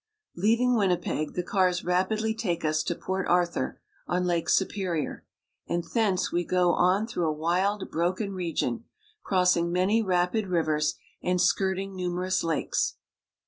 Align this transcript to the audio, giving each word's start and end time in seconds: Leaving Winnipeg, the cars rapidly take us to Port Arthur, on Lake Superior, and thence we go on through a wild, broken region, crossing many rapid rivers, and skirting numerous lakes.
Leaving 0.35 0.75
Winnipeg, 0.75 1.33
the 1.35 1.43
cars 1.43 1.85
rapidly 1.85 2.33
take 2.33 2.65
us 2.65 2.81
to 2.81 2.95
Port 2.95 3.27
Arthur, 3.27 3.79
on 4.07 4.25
Lake 4.25 4.49
Superior, 4.49 5.23
and 5.67 5.83
thence 5.93 6.31
we 6.31 6.43
go 6.43 6.73
on 6.73 7.05
through 7.05 7.27
a 7.27 7.31
wild, 7.31 7.91
broken 7.91 8.33
region, 8.33 8.85
crossing 9.21 9.71
many 9.71 10.01
rapid 10.01 10.47
rivers, 10.47 10.95
and 11.21 11.39
skirting 11.39 11.95
numerous 11.95 12.43
lakes. 12.43 12.95